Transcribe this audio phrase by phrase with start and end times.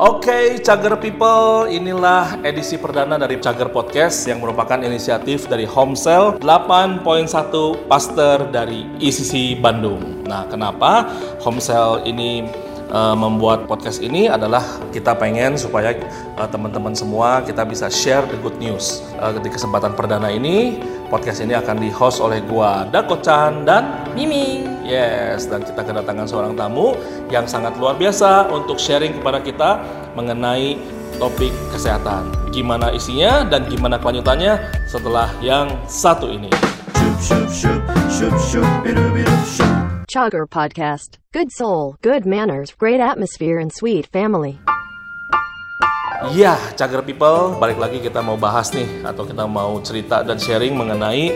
[0.00, 7.04] Oke, Cager People, inilah edisi perdana dari Cager Podcast yang merupakan inisiatif dari Homesell 8.1
[7.84, 10.24] Pastor dari ICC Bandung.
[10.24, 11.04] Nah, kenapa
[11.44, 12.48] Homesell ini
[12.90, 15.94] uh, membuat podcast ini adalah kita pengen supaya
[16.36, 19.00] uh, teman-teman semua kita bisa share the good news.
[19.16, 24.82] Uh, di kesempatan perdana ini, podcast ini akan di-host oleh gua Dako Chan dan Miming.
[24.84, 26.98] Yes, dan kita kedatangan seorang tamu
[27.30, 29.70] yang sangat luar biasa untuk sharing kepada kita
[30.18, 30.82] mengenai
[31.22, 32.26] topik kesehatan.
[32.50, 34.58] Gimana isinya dan gimana kelanjutannya
[34.90, 36.50] setelah yang satu ini.
[40.10, 41.22] Chugger Podcast.
[41.30, 44.58] Good soul, good manners, great atmosphere, and sweet family.
[46.34, 50.74] Ya, Cager People, balik lagi kita mau bahas nih atau kita mau cerita dan sharing
[50.74, 51.30] mengenai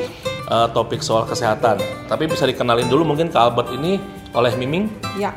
[0.51, 1.79] uh, topik soal kesehatan.
[2.11, 4.03] Tapi bisa dikenalin dulu mungkin ke Albert ini
[4.35, 4.91] oleh Miming.
[5.23, 5.31] Ya.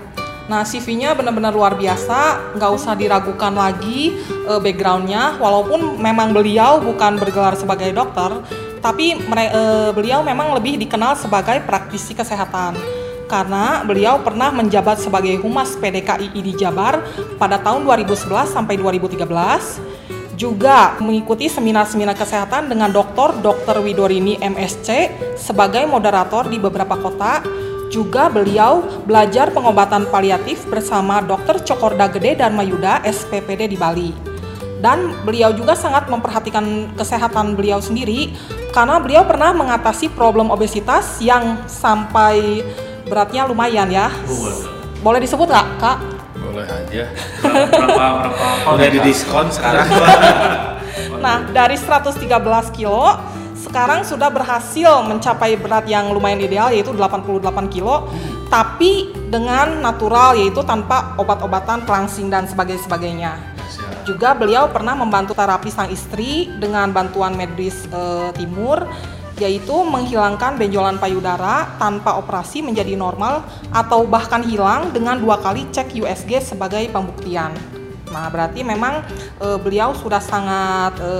[0.50, 4.18] Nah, CV-nya benar-benar luar biasa, nggak usah diragukan lagi
[4.50, 5.38] uh, backgroundnya.
[5.38, 8.42] Walaupun memang beliau bukan bergelar sebagai dokter,
[8.82, 12.97] tapi uh, beliau memang lebih dikenal sebagai praktisi kesehatan.
[13.28, 17.04] Karena beliau pernah menjabat sebagai Humas PDKI di Jabar
[17.36, 23.42] pada tahun 2011 sampai 2013 juga mengikuti seminar-seminar kesehatan dengan Dr.
[23.42, 23.82] Dr.
[23.84, 24.88] Widorini MSc
[25.36, 27.42] sebagai moderator di beberapa kota
[27.90, 31.66] juga beliau belajar pengobatan paliatif bersama Dr.
[31.66, 34.12] Cokorda Gede dan Mayuda SPPD di Bali.
[34.78, 38.30] Dan beliau juga sangat memperhatikan kesehatan beliau sendiri
[38.70, 42.62] karena beliau pernah mengatasi problem obesitas yang sampai
[43.08, 44.12] beratnya lumayan ya.
[45.02, 45.98] Boleh disebut nggak, Kak?
[46.38, 47.04] Boleh aja.
[47.42, 49.88] Berapa berapa udah di diskon sekarang?
[51.24, 52.28] nah, dari 113
[52.76, 53.18] kilo
[53.58, 58.08] sekarang sudah berhasil mencapai berat yang lumayan ideal yaitu 88 kilo
[58.48, 63.58] tapi dengan natural yaitu tanpa obat-obatan pelangsing dan sebagainya
[64.08, 68.88] juga beliau pernah membantu terapi sang istri dengan bantuan medis e, timur
[69.38, 75.94] yaitu menghilangkan benjolan payudara tanpa operasi menjadi normal atau bahkan hilang dengan dua kali cek
[75.94, 77.54] USG sebagai pembuktian.
[78.10, 79.06] Nah, berarti memang
[79.38, 81.14] e, beliau sudah sangat e,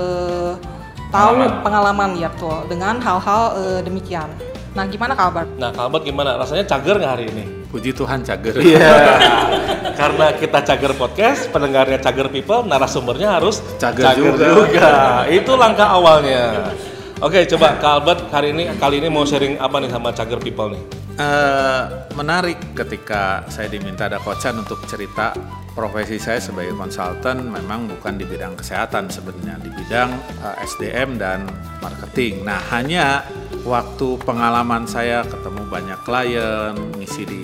[1.14, 4.28] tahu pengalaman, pengalaman ya tuh dengan hal-hal e, demikian.
[4.74, 5.46] Nah, gimana kabar?
[5.56, 6.38] Nah, kabar gimana?
[6.38, 7.44] Rasanya cager nggak hari ini?
[7.68, 8.56] Puji Tuhan cager.
[8.58, 8.78] Iya.
[8.78, 9.18] Yeah.
[10.00, 14.46] Karena kita cager podcast, pendengarnya cager people, narasumbernya harus cager, cager juga.
[14.54, 14.92] juga.
[15.28, 16.72] Itu langkah awalnya.
[17.18, 20.70] Oke, coba Kak Albert hari ini kali ini mau sharing apa nih sama cager people
[20.70, 20.84] nih?
[21.18, 25.34] Uh, menarik ketika saya diminta ada kocan untuk cerita
[25.74, 30.14] profesi saya sebagai konsultan memang bukan di bidang kesehatan sebenarnya di bidang
[30.46, 31.42] uh, eh, SDM dan
[31.82, 32.46] marketing.
[32.46, 33.26] Nah hanya
[33.66, 37.42] waktu pengalaman saya ketemu banyak klien, ngisi di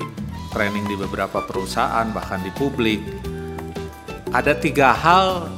[0.54, 3.02] training di beberapa perusahaan bahkan di publik,
[4.30, 5.50] ada tiga hal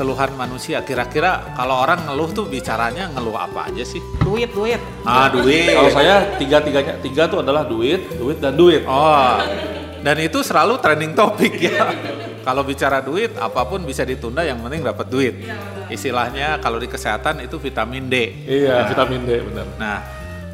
[0.00, 0.80] keluhan manusia.
[0.80, 4.00] Kira-kira kalau orang ngeluh tuh bicaranya ngeluh apa aja sih?
[4.24, 4.80] Duit, duit.
[5.04, 5.76] Ah, duit.
[5.76, 8.88] Kalau saya tiga-tiganya tiga tuh adalah duit, duit dan duit.
[8.88, 9.36] Oh.
[10.00, 11.92] Dan itu selalu trending topik ya.
[12.40, 15.44] Kalau bicara duit, apa pun bisa ditunda, yang penting dapat duit.
[15.92, 18.16] Istilahnya kalau di kesehatan itu vitamin D.
[18.48, 19.66] Iya, nah, vitamin D benar.
[19.76, 19.96] Nah,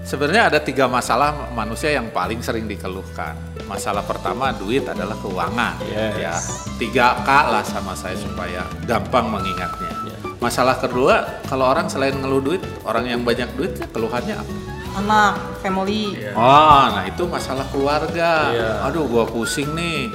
[0.07, 3.35] sebenarnya ada tiga masalah manusia yang paling sering dikeluhkan.
[3.67, 5.83] Masalah pertama duit adalah keuangan.
[5.91, 6.15] Yes.
[6.23, 6.35] Ya,
[6.79, 9.91] tiga K lah sama saya supaya gampang mengingatnya.
[10.07, 10.19] Yeah.
[10.39, 14.55] Masalah kedua, kalau orang selain ngeluh duit, orang yang banyak duit, keluhannya apa?
[14.97, 16.17] anak, family.
[16.17, 16.33] Yeah.
[16.33, 18.55] Oh, nah itu masalah keluarga.
[18.55, 18.87] Yeah.
[18.89, 20.09] Aduh, gua pusing nih.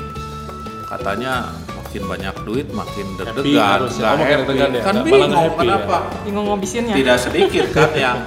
[0.90, 4.56] Katanya makin banyak duit makin deg-degan, nggak happy.
[4.58, 4.82] Ya?
[4.84, 5.98] Kan bingung happy kenapa?
[6.02, 6.20] Ya?
[6.24, 6.96] Bingung ngobisinnya.
[6.98, 8.18] Tidak sedikit kan yang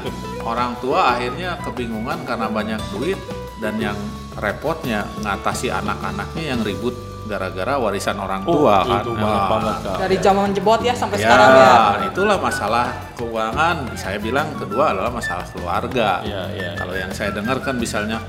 [0.44, 3.18] orang tua akhirnya kebingungan karena banyak duit
[3.58, 3.96] dan yang
[4.36, 6.94] repotnya ngatasi anak-anaknya yang ribut
[7.24, 9.00] gara-gara warisan orang oh, tua oh, kan.
[9.00, 11.72] Itu banget banget, Dari zaman jebot ya sampai ya, sekarang ya.
[12.12, 13.76] itulah masalah keuangan.
[13.96, 16.20] Saya bilang kedua adalah masalah keluarga.
[16.22, 18.20] Ya, ya, Kalau yang saya dengar kan misalnya,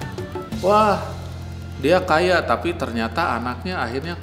[0.63, 0.95] wah
[1.83, 4.15] dia kaya tapi ternyata anaknya akhirnya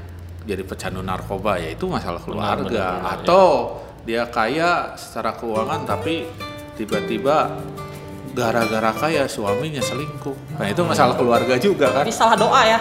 [0.42, 2.64] jadi pecandu narkoba ya itu masalah keluarga.
[2.64, 3.62] Benar, benar, benar, Atau ya.
[4.08, 6.26] dia kaya secara keuangan tapi
[6.74, 7.52] tiba-tiba
[8.32, 10.56] gara-gara kaya suaminya selingkuh.
[10.56, 12.04] Nah itu masalah keluarga juga kan.
[12.08, 12.80] Ini salah doa ya.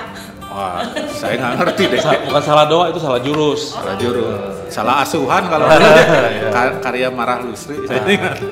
[0.51, 0.83] Wah,
[1.15, 2.00] saya nggak ngerti deh.
[2.27, 3.71] Bukan salah doa, itu salah jurus.
[3.71, 4.36] Salah jurus.
[4.68, 7.80] Salah asuhan kalau ada karya Marah Lusri.
[7.88, 8.03] Nah,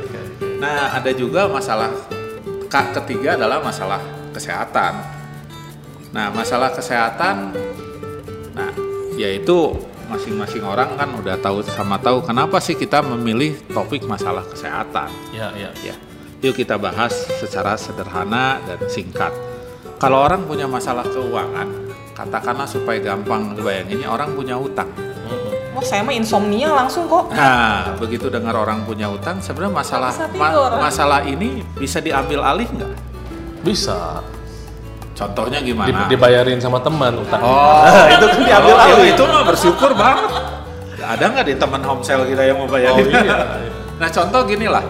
[0.64, 1.92] nah, ada juga masalah
[2.72, 4.00] ketiga adalah masalah
[4.32, 4.96] kesehatan.
[6.16, 7.52] Nah, masalah kesehatan,
[8.56, 8.72] nah,
[9.20, 9.76] yaitu
[10.10, 15.12] masing-masing orang kan udah tahu sama tahu kenapa sih kita memilih topik masalah kesehatan.
[15.36, 15.70] Ya, ya.
[15.84, 15.96] Ya.
[16.40, 19.36] Yuk kita bahas secara sederhana dan singkat.
[20.00, 21.68] Kalau orang punya masalah keuangan,
[22.16, 24.88] katakanlah supaya gampang dibayanginnya orang punya utang.
[25.70, 27.32] wah saya mah insomnia langsung kok.
[27.32, 32.92] Nah, begitu dengar orang punya utang, sebenarnya masalah ma- masalah ini bisa diambil alih nggak?
[33.60, 34.24] Bisa.
[35.14, 36.08] Contohnya Di- gimana?
[36.08, 37.44] dibayarin sama teman utang.
[37.44, 37.84] Oh,
[38.16, 39.12] itu kan diambil oh, alih.
[39.12, 40.32] itu mah bersyukur banget.
[41.00, 43.08] Ada nggak di teman homesel kita yang mau Oh bayarin?
[43.08, 43.38] iya.
[44.00, 44.84] Nah, contoh gini lah.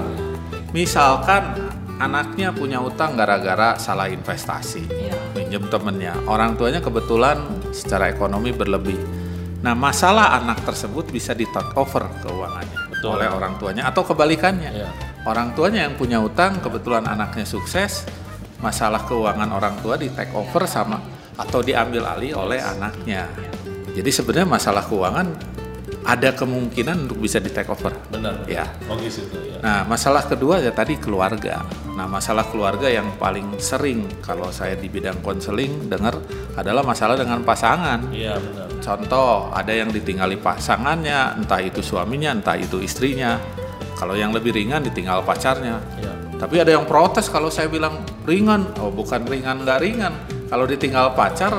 [0.70, 1.58] Misalkan
[2.00, 4.86] anaknya punya utang gara-gara salah investasi.
[4.86, 5.16] Iya.
[5.34, 6.16] Pinjem temennya.
[6.30, 7.42] Orang tuanya kebetulan
[7.74, 8.98] secara ekonomi berlebih.
[9.60, 13.20] Nah, masalah anak tersebut bisa di take over keuangannya Betul.
[13.20, 14.72] oleh orang tuanya atau kebalikannya.
[14.72, 14.90] Iya.
[15.28, 18.08] Orang tuanya yang punya utang, kebetulan anaknya sukses,
[18.64, 20.96] masalah keuangan orang tua di take over sama
[21.36, 23.28] atau diambil alih oleh anaknya.
[23.92, 25.28] Jadi sebenarnya masalah keuangan
[26.08, 27.92] ada kemungkinan untuk bisa di take over.
[28.08, 28.48] Benar.
[28.48, 28.68] Ya.
[28.88, 29.60] Logis itu ya.
[29.60, 31.66] Nah, masalah kedua ya tadi keluarga.
[31.96, 36.16] Nah, masalah keluarga yang paling sering kalau saya di bidang konseling dengar
[36.56, 38.08] adalah masalah dengan pasangan.
[38.16, 38.68] Iya benar.
[38.80, 43.36] Contoh, ada yang ditinggali pasangannya, entah itu suaminya, entah itu istrinya.
[44.00, 45.84] Kalau yang lebih ringan ditinggal pacarnya.
[46.00, 46.14] Iya.
[46.40, 48.64] Tapi ada yang protes kalau saya bilang ringan.
[48.80, 50.16] Oh, bukan ringan nggak ringan.
[50.48, 51.52] Kalau ditinggal pacar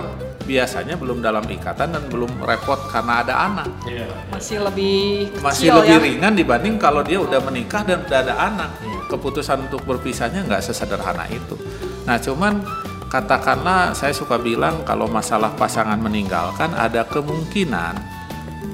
[0.51, 3.71] biasanya belum dalam ikatan dan belum repot karena ada anak.
[3.87, 4.11] Iya.
[4.35, 6.03] Masih lebih kecil Masih lebih ya.
[6.03, 8.71] ringan dibanding kalau dia udah menikah dan udah ada anak.
[9.07, 11.55] Keputusan untuk berpisahnya nggak sesederhana itu.
[12.03, 12.67] Nah, cuman
[13.07, 17.95] katakanlah saya suka bilang kalau masalah pasangan meninggalkan ada kemungkinan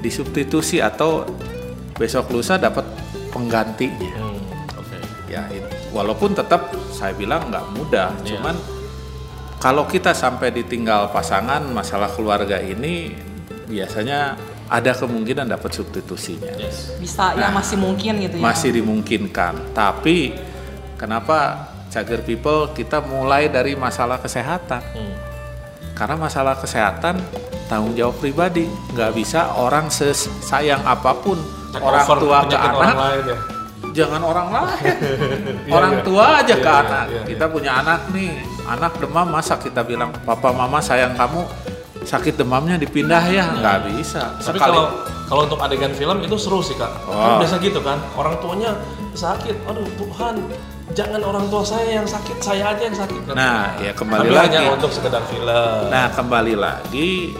[0.01, 1.25] disubstitusi atau
[1.93, 2.85] besok lusa dapat
[3.29, 4.13] penggantinya.
[4.17, 4.41] Hmm,
[4.81, 4.97] Oke.
[5.29, 5.45] Ya,
[5.89, 8.37] walaupun tetap saya bilang nggak mudah, Iya.
[8.37, 8.55] cuman
[9.57, 13.09] kalau kita sampai ditinggal pasangan masalah keluarga ini
[13.65, 14.37] biasanya
[14.67, 16.53] ada kemungkinan dapat substitusinya.
[16.59, 16.93] Yes.
[17.01, 18.43] Bisa ya Nah, masih mungkin gitu ya.
[18.43, 19.73] Masih dimungkinkan.
[19.73, 20.35] Tapi
[20.99, 24.83] kenapa Cager People kita mulai dari masalah kesehatan?
[24.93, 25.15] Hmm.
[25.97, 27.17] Karena masalah kesehatan
[27.71, 28.67] tanggung jawab pribadi.
[28.93, 31.39] Nggak bisa orang sesayang apa pun
[31.73, 33.37] Take orang tua ke anak orang lain ya.
[33.91, 34.95] jangan orang lain
[35.67, 36.03] Iya, orang iya.
[36.07, 38.31] tua aja ke iya, anak kita punya anak nih
[38.67, 41.43] anak demam masa kita bilang papa mama sayang kamu
[42.03, 44.83] sakit demamnya dipindah ya nggak bisa Tapi sekali kalau
[45.27, 46.87] kalau untuk adegan film itu seru sih kak.
[47.03, 47.35] Kan Wah.
[47.43, 47.99] biasa gitu kan.
[48.15, 48.71] Orang tuanya
[49.11, 49.59] sakit.
[49.67, 50.39] Aduh Tuhan,
[50.95, 53.35] jangan orang tua saya yang sakit, saya aja yang sakit.
[53.35, 55.83] nah ya kembali Tapi lagi hanya untuk sekedar film.
[55.91, 57.35] nah kembali lagi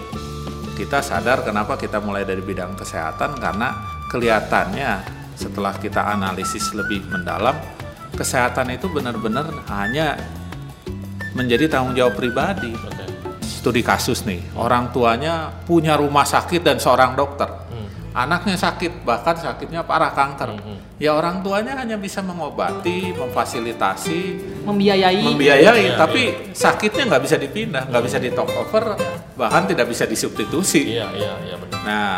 [0.75, 3.71] kita sadar kenapa kita mulai dari bidang kesehatan karena
[4.11, 4.91] kelihatannya
[5.39, 7.55] setelah kita analisis lebih mendalam
[8.19, 10.19] kesehatan itu benar-benar hanya
[11.37, 12.73] menjadi tanggung jawab pribadi.
[12.73, 13.05] Oke.
[13.47, 17.47] studi kasus nih orang tuanya punya rumah sakit dan seorang dokter.
[18.17, 20.57] Anaknya sakit bahkan sakitnya parah kanker.
[20.97, 24.19] Ya orang tuanya hanya bisa mengobati memfasilitasi
[24.65, 25.21] Membiayai.
[25.21, 28.97] membiayai Iya, tapi sakitnya nggak bisa dipindah nggak bisa di top over
[29.37, 30.97] bahkan tidak bisa disubstitusi.
[30.97, 31.79] Iya iya iya benar.
[31.85, 32.13] nah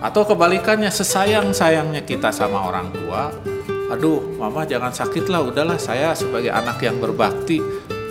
[0.00, 3.34] atau kebalikannya sesayang sayangnya kita sama orang tua
[3.90, 7.58] aduh mama jangan sakit lah udahlah saya sebagai anak yang berbakti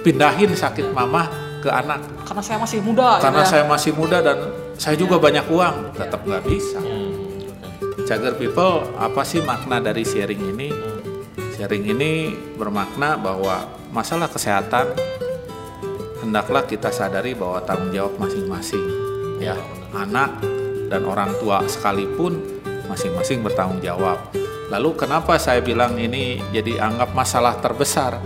[0.02, 1.28] pindahin sakit mama
[1.60, 2.00] ke anak.
[2.24, 3.20] Karena saya masih muda.
[3.20, 3.48] gitu karena ya.
[3.48, 4.38] saya masih muda dan
[4.80, 5.76] saya juga banyak uang.
[5.96, 6.80] Tetap nggak bisa.
[6.80, 7.12] Hmm.
[8.08, 10.74] Jagger people apa sih makna dari sharing ini?
[11.60, 14.96] Sharing ini bermakna bahwa masalah kesehatan
[16.24, 18.86] hendaklah kita sadari bahwa tanggung jawab masing-masing
[19.44, 19.56] ya.
[19.94, 20.42] Anak
[20.90, 22.40] dan orang tua sekalipun
[22.88, 24.18] masing-masing bertanggung jawab.
[24.70, 28.22] Lalu kenapa saya bilang ini jadi anggap masalah terbesar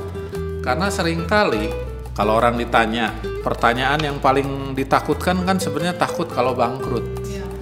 [0.63, 1.67] karena sering kali
[2.13, 7.03] kalau orang ditanya pertanyaan yang paling ditakutkan kan sebenarnya takut kalau bangkrut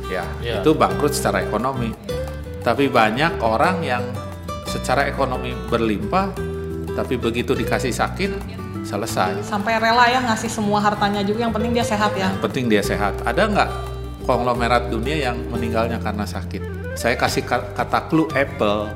[0.07, 0.59] ya Iya.
[0.59, 1.89] itu bangkrut secara ekonomi
[2.61, 4.03] tapi banyak orang yang
[4.65, 6.29] secara ekonomi berlimpah
[6.91, 8.31] tapi begitu dikasih sakit
[8.81, 11.45] selesai Sampai rela ya ngasih semua hartanya juga.
[11.45, 12.27] Yang penting dia sehat ya.
[12.27, 13.69] yang penting dia sehat ada nggak
[14.21, 16.61] konglomerat dunia yang meninggalnya karena sakit
[16.93, 18.91] saya kasih ka- kata clue Apple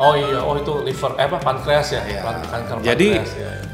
[0.00, 2.00] Oh iya, oh itu liver eh apa pankreas ya?
[2.08, 2.20] Iya.
[2.24, 3.64] Pan- Kanker Jadi, pankreas, ya, ya.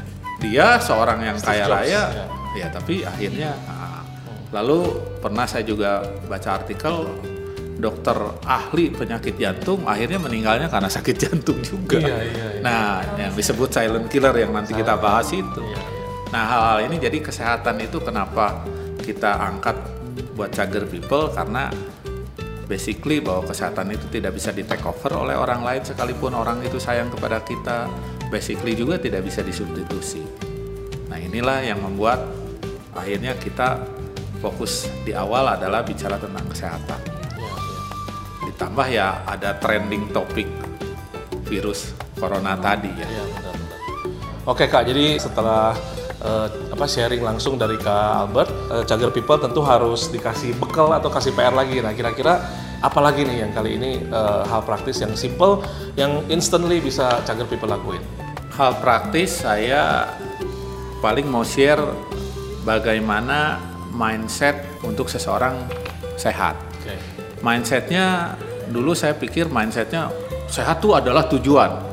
[0.43, 2.25] dia seorang yang Steve kaya Jobs, raya ya.
[2.53, 4.03] ya tapi akhirnya ah.
[4.51, 4.79] lalu
[5.17, 6.95] pernah saya juga baca artikel
[7.77, 12.61] dokter ahli penyakit jantung akhirnya meninggalnya karena sakit jantung juga Iya, iya, iya.
[12.61, 15.81] nah yang disebut silent killer yang nanti kita bahas itu Iya, iya.
[16.33, 18.65] nah hal-hal ini jadi kesehatan itu kenapa
[18.99, 19.77] kita angkat
[20.33, 21.69] buat cager people karena
[22.67, 26.77] basically bahwa kesehatan itu tidak bisa di take over oleh orang lain sekalipun orang itu
[26.77, 27.87] sayang kepada kita
[28.27, 30.21] basically juga tidak bisa disubstitusi.
[31.07, 32.27] Nah inilah yang membuat
[32.91, 33.79] akhirnya kita
[34.43, 37.01] fokus di awal adalah bicara tentang kesehatan.
[38.51, 40.47] Ditambah ya ada trending topik
[41.47, 43.07] virus corona tadi ya.
[43.07, 43.23] Iya.
[44.47, 45.75] Oke kak, jadi setelah
[46.23, 51.11] eh, apa sharing langsung dari kak Albert, eh, Cager People tentu harus dikasih bekal atau
[51.11, 51.81] kasih PR lagi.
[51.81, 52.41] Nah kira-kira
[52.77, 55.65] Apalagi nih yang kali ini uh, hal praktis yang simple,
[55.97, 58.01] yang instantly bisa Cager People lakuin.
[58.53, 60.13] Hal praktis saya
[61.01, 61.81] paling mau share
[62.61, 63.57] bagaimana
[63.89, 65.57] mindset untuk seseorang
[66.21, 66.53] sehat.
[66.77, 66.93] Oke.
[67.41, 68.37] Mindsetnya
[68.69, 70.13] dulu saya pikir mindsetnya
[70.45, 71.86] sehat itu adalah tujuan.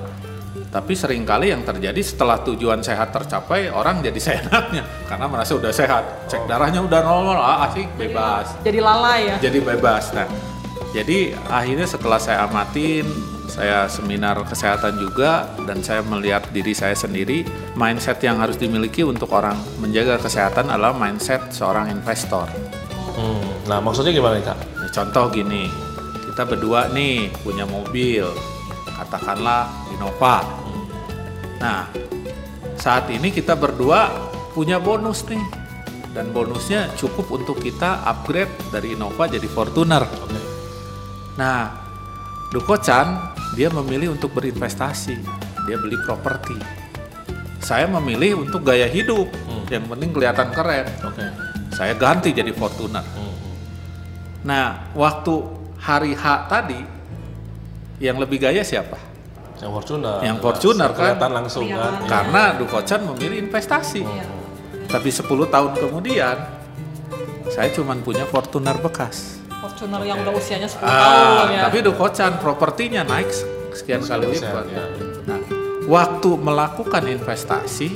[0.74, 5.70] Tapi sering kali yang terjadi setelah tujuan sehat tercapai orang jadi seenaknya karena merasa udah
[5.70, 8.58] sehat, cek darahnya udah normal, ah asik bebas.
[8.66, 9.36] Jadi lalai ya.
[9.38, 10.10] Jadi bebas.
[10.18, 10.26] Nah,
[10.90, 13.06] jadi akhirnya setelah saya amatin,
[13.46, 17.46] saya seminar kesehatan juga dan saya melihat diri saya sendiri,
[17.78, 22.50] mindset yang harus dimiliki untuk orang menjaga kesehatan adalah mindset seorang investor.
[23.14, 24.58] Hmm, Nah, maksudnya gimana nih kak?
[24.74, 25.70] Nah, contoh gini,
[26.26, 28.26] kita berdua nih punya mobil,
[28.94, 30.46] katakanlah Innova.
[31.58, 31.88] Nah,
[32.78, 34.10] saat ini kita berdua
[34.54, 35.42] punya bonus nih,
[36.14, 40.06] dan bonusnya cukup untuk kita upgrade dari Innova jadi Fortuner.
[41.34, 41.74] Nah,
[42.54, 45.16] Duko Chan dia memilih untuk berinvestasi,
[45.66, 46.54] dia beli properti.
[47.58, 49.26] Saya memilih untuk gaya hidup,
[49.72, 50.86] yang penting kelihatan keren.
[51.02, 51.26] Oke.
[51.74, 53.02] Saya ganti jadi Fortuner.
[54.44, 55.34] Nah, waktu
[55.80, 56.93] hari H tadi
[57.98, 58.98] yang lebih gaya siapa?
[59.56, 60.18] Yang Fortuner.
[60.20, 60.96] Yang Fortuner, kan?
[60.96, 61.92] Kelihatan langsung kan.
[62.04, 64.02] Karena Dukocan memilih investasi.
[64.84, 66.36] Tapi 10 tahun kemudian
[67.46, 69.40] saya cuma punya Fortuner bekas.
[69.54, 71.62] Fortuner yang udah usianya 10 Ah, tahun ya.
[71.64, 73.30] tapi Dukocan propertinya naik
[73.72, 74.64] sekian kali lipat.
[74.68, 74.84] ya.
[75.24, 75.40] Nah,
[75.86, 77.88] waktu melakukan investasi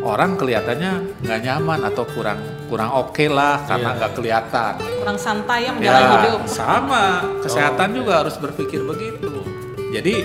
[0.00, 3.96] orang kelihatannya nggak nyaman atau kurang kurang oke lah karena Iya.
[3.98, 4.74] nggak kelihatan.
[5.08, 6.40] Kurang santai ya menjalani Ya, hidup.
[6.44, 7.24] sama.
[7.40, 9.40] Kesehatan juga harus berpikir begitu.
[9.88, 10.20] Jadi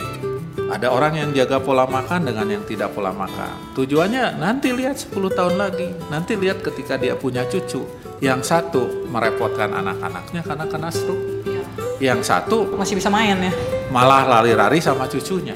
[0.68, 3.72] ada orang yang jaga pola makan dengan yang tidak pola makan.
[3.80, 5.88] Tujuannya nanti lihat 10 tahun lagi.
[6.12, 7.88] Nanti lihat ketika dia punya cucu.
[8.20, 11.48] Yang satu merepotkan anak-anaknya karena kena stroke.
[11.48, 11.64] Iya.
[12.12, 13.56] Yang satu Masih bisa main ya.
[13.88, 15.56] malah lari-lari sama cucunya.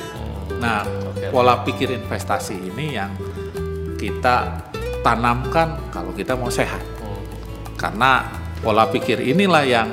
[0.56, 0.88] Nah,
[1.36, 3.12] pola pikir investasi ini yang
[4.00, 4.64] kita
[5.04, 6.80] tanamkan kalau kita mau sehat.
[7.76, 9.90] Karena pola pikir inilah yang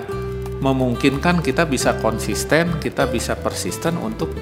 [0.64, 4.32] memungkinkan kita bisa konsisten, kita bisa persisten untuk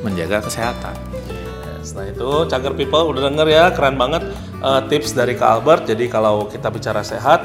[0.00, 0.96] menjaga kesehatan.
[1.28, 4.24] Yes, nah itu Cager People udah denger ya, keren banget
[4.64, 5.84] eh, tips dari Kak Albert.
[5.84, 7.44] Jadi kalau kita bicara sehat,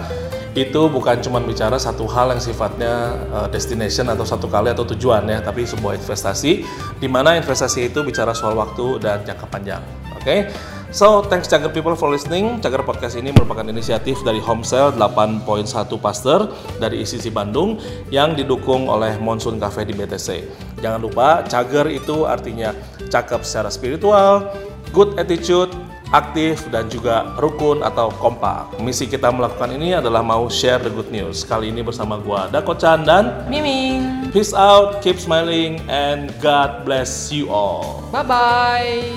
[0.53, 2.93] itu bukan cuma bicara satu hal yang sifatnya
[3.27, 6.63] eh, destination atau satu kali atau tujuan ya, tapi sebuah investasi
[7.03, 9.83] di mana investasi itu bicara soal waktu dan jangka panjang.
[10.15, 10.47] Oke.
[10.93, 12.61] So, thanks Cager People for listening.
[12.61, 16.45] Cager Podcast ini merupakan inisiatif dari Homesell 8.1 Pasteur
[16.77, 17.81] dari ICC Bandung
[18.13, 20.45] yang didukung oleh Monsoon Cafe di BTC.
[20.85, 22.77] Jangan lupa, Cager itu artinya
[23.09, 24.45] cakep secara spiritual,
[24.93, 25.73] good attitude,
[26.13, 28.77] aktif, dan juga rukun atau kompak.
[28.77, 31.41] Misi kita melakukan ini adalah mau share the good news.
[31.41, 34.29] Kali ini bersama gua Dako Chan dan Miming.
[34.29, 38.05] peace out, keep smiling, and God bless you all.
[38.13, 39.09] Bye-bye.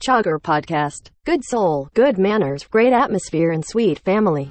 [0.00, 1.10] Chugger Podcast.
[1.26, 4.50] Good soul, good manners, great atmosphere, and sweet family.